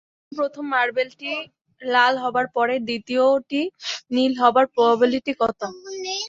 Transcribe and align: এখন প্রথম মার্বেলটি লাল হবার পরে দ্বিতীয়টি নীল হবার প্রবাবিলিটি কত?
এখন 0.21 0.39
প্রথম 0.39 0.65
মার্বেলটি 0.73 1.31
লাল 1.81 2.13
হবার 2.23 2.45
পরে 2.55 2.75
দ্বিতীয়টি 2.87 3.61
নীল 4.15 4.33
হবার 4.41 4.65
প্রবাবিলিটি 4.73 5.31
কত? 5.41 5.59